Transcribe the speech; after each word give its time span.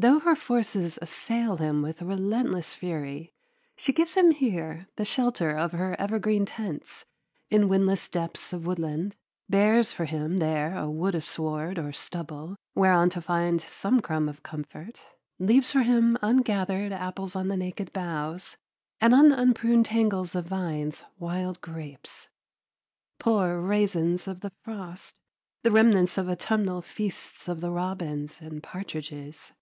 Though 0.00 0.20
her 0.20 0.36
forces 0.36 0.96
assail 1.02 1.56
him 1.56 1.82
with 1.82 2.00
relentless 2.02 2.72
fury, 2.72 3.32
she 3.76 3.92
gives 3.92 4.14
him 4.14 4.30
here 4.30 4.86
the 4.94 5.04
shelter 5.04 5.50
of 5.50 5.72
her 5.72 5.98
evergreen 6.00 6.46
tents, 6.46 7.04
in 7.50 7.68
windless 7.68 8.08
depths 8.08 8.52
of 8.52 8.64
woodland; 8.64 9.16
bares 9.48 9.90
for 9.90 10.04
him 10.04 10.36
there 10.36 10.76
a 10.76 10.88
rood 10.88 11.16
of 11.16 11.24
sward 11.24 11.80
or 11.80 11.92
stubble 11.92 12.54
whereon 12.76 13.10
to 13.10 13.20
find 13.20 13.60
some 13.60 14.00
crumb 14.00 14.28
of 14.28 14.44
comfort; 14.44 15.00
leaves 15.40 15.72
for 15.72 15.82
him 15.82 16.16
ungathered 16.22 16.92
apples 16.92 17.34
on 17.34 17.48
the 17.48 17.56
naked 17.56 17.92
boughs, 17.92 18.56
and 19.00 19.12
on 19.12 19.30
the 19.30 19.40
unpruned 19.40 19.86
tangles 19.86 20.36
of 20.36 20.46
vines 20.46 21.02
wild 21.18 21.60
grapes, 21.60 22.28
poor 23.18 23.60
raisins 23.60 24.28
of 24.28 24.42
the 24.42 24.52
frost, 24.62 25.16
the 25.64 25.72
remnants 25.72 26.16
of 26.16 26.28
autumnal 26.28 26.80
feasts 26.82 27.48
of 27.48 27.60
the 27.60 27.72
robins 27.72 28.40
and 28.40 28.62
partridges. 28.62 29.52